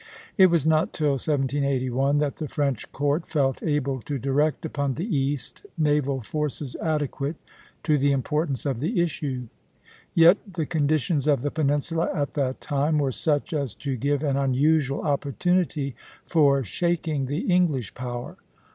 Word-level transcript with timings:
It 0.35 0.47
was 0.47 0.65
not 0.65 0.93
till 0.93 1.11
1781 1.11 2.17
that 2.17 2.37
the 2.37 2.47
French 2.47 2.91
Court 2.91 3.23
felt 3.27 3.61
able 3.61 4.01
to 4.01 4.17
direct 4.17 4.65
upon 4.65 4.95
the 4.95 5.05
East 5.15 5.63
naval 5.77 6.21
forces 6.21 6.75
adequate 6.81 7.35
to 7.83 7.99
the 7.99 8.11
importance 8.11 8.65
of 8.65 8.79
the 8.79 8.99
issue. 8.99 9.47
Yet 10.15 10.37
the 10.53 10.65
conditions 10.65 11.27
of 11.27 11.43
the 11.43 11.51
peninsula 11.51 12.09
at 12.15 12.33
that 12.33 12.61
time 12.61 12.97
were 12.97 13.11
such 13.11 13.53
as 13.53 13.75
to 13.75 13.95
give 13.95 14.23
an 14.23 14.37
unusual 14.37 15.01
opportunity 15.01 15.95
for 16.25 16.63
shaking 16.63 17.27
the 17.27 17.45
English 17.53 17.93
power. 17.93 18.37